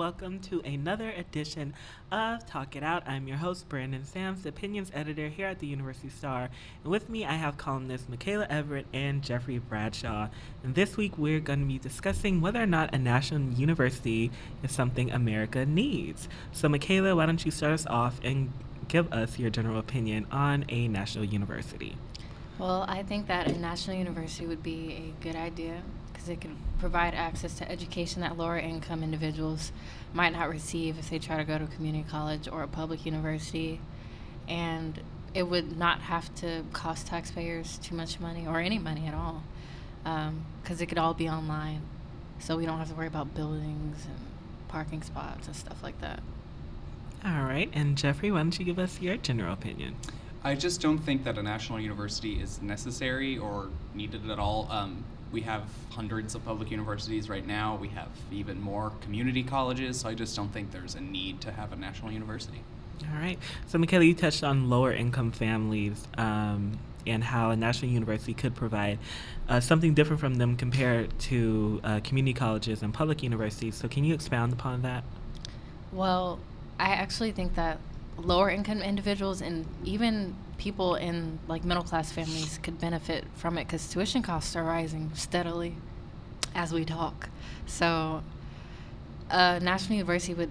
[0.00, 1.74] welcome to another edition
[2.10, 3.06] of Talk It Out.
[3.06, 6.48] I'm your host, Brandon Sams, the opinions editor here at the University Star.
[6.82, 10.28] And with me, I have columnists Michaela Everett and Jeffrey Bradshaw.
[10.64, 14.30] And this week, we're going to be discussing whether or not a national university
[14.62, 16.30] is something America needs.
[16.50, 18.54] So, Michaela, why don't you start us off and
[18.88, 21.98] give us your general opinion on a national university?
[22.60, 25.80] Well, I think that a national university would be a good idea
[26.12, 29.72] because it could provide access to education that lower income individuals
[30.12, 33.06] might not receive if they try to go to a community college or a public
[33.06, 33.80] university.
[34.46, 35.00] And
[35.32, 39.42] it would not have to cost taxpayers too much money or any money at all
[40.02, 41.80] because um, it could all be online.
[42.40, 44.18] So we don't have to worry about buildings and
[44.68, 46.22] parking spots and stuff like that.
[47.24, 47.70] All right.
[47.72, 49.96] And Jeffrey, why don't you give us your general opinion?
[50.42, 54.68] I just don't think that a national university is necessary or needed at all.
[54.70, 57.76] Um, we have hundreds of public universities right now.
[57.76, 61.52] We have even more community colleges, so I just don't think there's a need to
[61.52, 62.62] have a national university.
[63.02, 63.38] All right.
[63.66, 68.54] So, Michaela, you touched on lower income families um, and how a national university could
[68.54, 68.98] provide
[69.48, 73.74] uh, something different from them compared to uh, community colleges and public universities.
[73.74, 75.04] So, can you expound upon that?
[75.92, 76.40] Well,
[76.78, 77.78] I actually think that
[78.24, 83.66] lower income individuals and even people in like middle class families could benefit from it
[83.66, 85.74] because tuition costs are rising steadily
[86.54, 87.28] as we talk.
[87.66, 88.22] So,
[89.30, 90.50] a national university would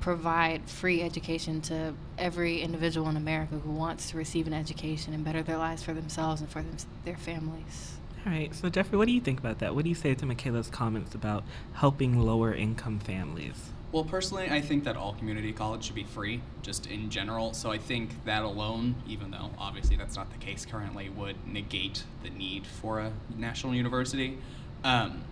[0.00, 5.24] provide free education to every individual in America who wants to receive an education and
[5.24, 7.96] better their lives for themselves and for them, their families.
[8.24, 8.54] All right.
[8.54, 9.74] So, Jeffrey, what do you think about that?
[9.74, 13.70] What do you say to Michaela's comments about helping lower income families?
[13.92, 17.52] Well, personally, I think that all community college should be free, just in general.
[17.52, 22.04] So I think that alone, even though obviously that's not the case currently, would negate
[22.22, 24.38] the need for a national university.
[24.82, 25.24] Um,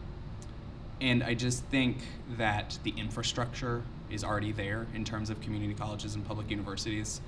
[1.00, 1.96] and I just think
[2.36, 7.22] that the infrastructure is already there in terms of community colleges and public universities,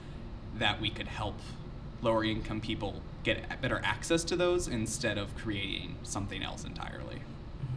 [0.58, 1.36] that we could help
[2.02, 7.22] lower income people get better access to those instead of creating something else entirely.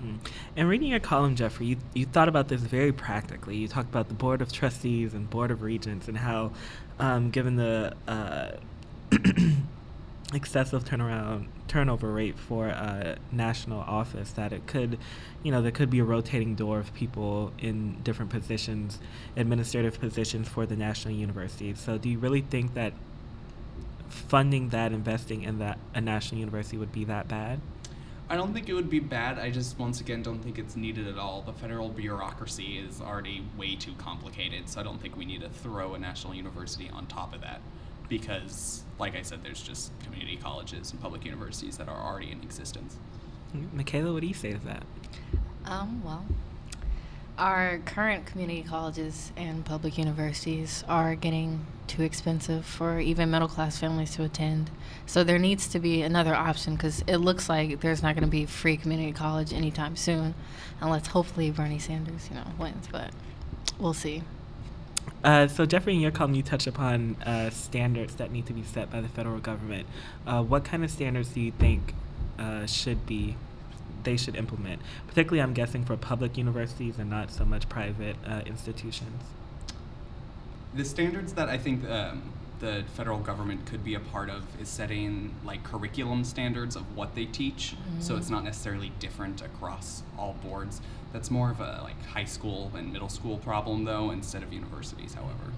[0.05, 0.33] Mm-hmm.
[0.55, 3.57] And reading your column, Jeffrey, you, you thought about this very practically.
[3.57, 6.51] You talked about the Board of Trustees and Board of Regents and how,
[6.99, 8.51] um, given the uh,
[10.33, 14.97] excessive turnaround turnover rate for a national office, that it could,
[15.43, 18.99] you know, there could be a rotating door of people in different positions,
[19.35, 21.79] administrative positions for the national universities.
[21.79, 22.93] So, do you really think that
[24.09, 27.59] funding that, investing in that a national university would be that bad?
[28.27, 29.37] I don't think it would be bad.
[29.37, 31.43] I just, once again, don't think it's needed at all.
[31.43, 35.49] The federal bureaucracy is already way too complicated, so I don't think we need to
[35.49, 37.61] throw a national university on top of that.
[38.09, 42.41] Because, like I said, there's just community colleges and public universities that are already in
[42.41, 42.97] existence.
[43.73, 44.83] Michaela, what do you say to that?
[45.65, 46.25] Um, well,
[47.38, 53.78] our current community colleges and public universities are getting too expensive for even middle class
[53.78, 54.72] families to attend.
[55.06, 58.31] So there needs to be another option because it looks like there's not going to
[58.31, 60.34] be free community college anytime soon,
[60.81, 62.88] unless hopefully Bernie Sanders, you know, wins.
[62.91, 63.12] But
[63.78, 64.23] we'll see.
[65.23, 68.63] Uh, so Jeffrey, in your column, you touch upon uh, standards that need to be
[68.63, 69.88] set by the federal government.
[70.25, 71.94] Uh, what kind of standards do you think
[72.40, 73.35] uh, should be
[74.05, 78.41] they should implement, particularly I'm guessing for public universities and not so much private uh,
[78.45, 79.23] institutions?
[80.73, 84.69] The standards that I think um, the federal government could be a part of is
[84.69, 88.01] setting like curriculum standards of what they teach, mm-hmm.
[88.01, 90.81] so it's not necessarily different across all boards.
[91.13, 95.13] That's more of a like high school and middle school problem though, instead of universities,
[95.13, 95.53] however.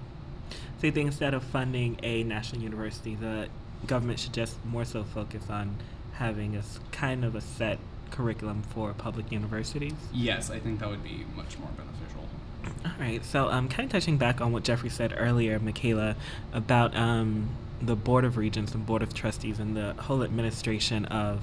[0.80, 3.48] So you think instead of funding a national university, the
[3.86, 5.76] government should just more so focus on
[6.12, 7.78] having a kind of a set
[8.10, 9.94] curriculum for public universities?
[10.12, 12.28] Yes, I think that would be much more beneficial.
[12.84, 16.16] All right, so um, kind of touching back on what Jeffrey said earlier, Michaela,
[16.52, 17.48] about um,
[17.80, 21.42] the Board of Regents and Board of Trustees and the whole administration of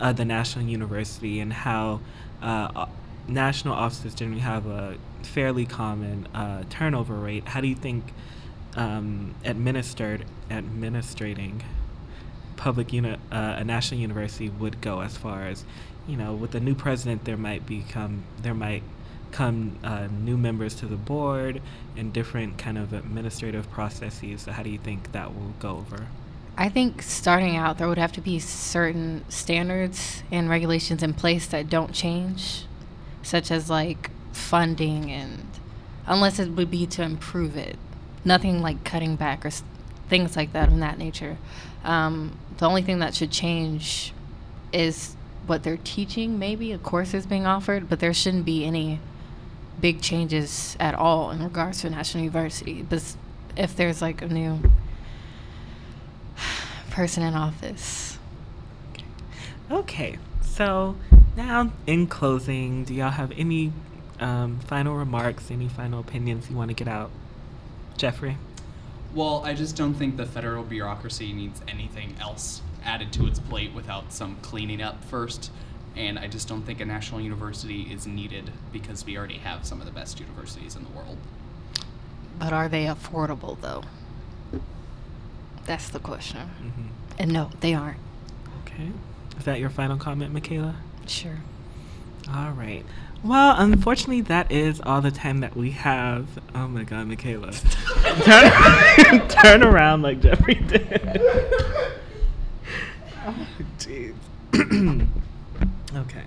[0.00, 2.00] uh, the National University and how
[2.40, 2.86] uh,
[3.28, 7.48] national offices generally have a fairly common uh, turnover rate.
[7.48, 8.04] How do you think
[8.76, 11.62] um, administered administrating
[12.56, 15.64] public uni- uh, a national university would go as far as
[16.06, 18.82] you know, with the new president, there might become there might
[19.30, 21.62] come uh, new members to the board
[21.96, 24.42] and different kind of administrative processes.
[24.42, 26.06] So how do you think that will go over?
[26.56, 31.46] I think starting out, there would have to be certain standards and regulations in place
[31.46, 32.66] that don't change,
[33.22, 35.46] such as like funding and
[36.06, 37.78] unless it would be to improve it,
[38.24, 39.62] nothing like cutting back or s-
[40.08, 41.38] things like that of that nature.
[41.84, 44.12] Um, the only thing that should change
[44.72, 45.16] is
[45.46, 49.00] what they're teaching maybe a course is being offered but there shouldn't be any
[49.80, 52.82] big changes at all in regards to a national university.
[52.82, 53.16] But
[53.56, 54.60] if there's like a new
[56.90, 58.18] person in office,
[59.70, 60.96] Okay, so
[61.34, 63.72] now in closing, do y'all have any
[64.20, 67.10] um, final remarks, any final opinions you want to get out?
[67.96, 68.36] Jeffrey?
[69.14, 73.72] Well, I just don't think the federal bureaucracy needs anything else added to its plate
[73.74, 75.50] without some cleaning up first.
[75.96, 79.80] And I just don't think a national university is needed because we already have some
[79.80, 81.18] of the best universities in the world.
[82.38, 83.82] but are they affordable though?
[85.64, 86.40] That's the question.
[86.48, 86.82] hmm
[87.18, 87.98] And no, they aren't.
[88.66, 88.88] Okay.
[89.38, 90.76] Is that your final comment, Michaela?
[91.06, 91.38] Sure.
[92.32, 92.84] All right.
[93.22, 96.26] Well, unfortunately, that is all the time that we have.
[96.54, 97.52] Oh my God, Michaela.
[98.24, 101.20] turn, turn around like Jeffrey did.
[105.94, 106.24] okay.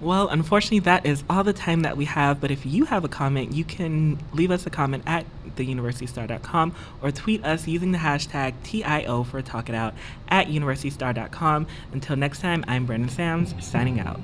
[0.00, 2.40] Well, unfortunately, that is all the time that we have.
[2.40, 5.24] But if you have a comment, you can leave us a comment at
[5.56, 9.94] theuniversitystar.com or tweet us using the hashtag TIO for Talk It Out
[10.28, 11.66] at universitystar.com.
[11.92, 14.20] Until next time, I'm Brendan Sams, signing out.